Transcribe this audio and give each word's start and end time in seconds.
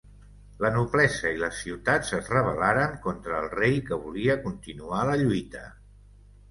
La 0.63 0.69
noblesa 0.77 1.33
i 1.35 1.41
les 1.43 1.59
ciutats 1.65 2.15
es 2.21 2.31
rebel·laren 2.37 2.97
contra 3.05 3.39
el 3.43 3.49
rei 3.61 3.79
que 3.93 4.03
volia 4.09 4.43
continuar 4.49 5.09
la 5.13 5.21
lluita. 5.25 5.67